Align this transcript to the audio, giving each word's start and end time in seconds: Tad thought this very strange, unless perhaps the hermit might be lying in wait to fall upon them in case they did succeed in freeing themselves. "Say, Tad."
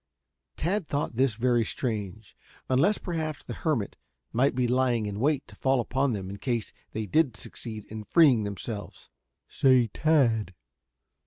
Tad 0.57 0.87
thought 0.87 1.13
this 1.13 1.35
very 1.35 1.63
strange, 1.63 2.35
unless 2.69 2.97
perhaps 2.97 3.43
the 3.45 3.53
hermit 3.53 3.97
might 4.33 4.55
be 4.55 4.67
lying 4.67 5.05
in 5.05 5.19
wait 5.19 5.47
to 5.47 5.55
fall 5.55 5.79
upon 5.79 6.11
them 6.13 6.27
in 6.27 6.37
case 6.37 6.73
they 6.91 7.05
did 7.05 7.37
succeed 7.37 7.85
in 7.85 8.03
freeing 8.03 8.43
themselves. 8.43 9.11
"Say, 9.47 9.89
Tad." 9.89 10.55